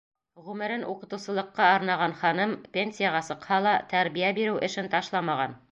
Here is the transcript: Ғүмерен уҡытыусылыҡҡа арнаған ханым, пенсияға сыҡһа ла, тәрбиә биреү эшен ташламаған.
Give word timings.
Ғүмерен 0.45 0.85
уҡытыусылыҡҡа 0.93 1.67
арнаған 1.75 2.15
ханым, 2.23 2.57
пенсияға 2.79 3.21
сыҡһа 3.31 3.61
ла, 3.69 3.79
тәрбиә 3.95 4.35
биреү 4.41 4.61
эшен 4.71 4.93
ташламаған. 4.97 5.61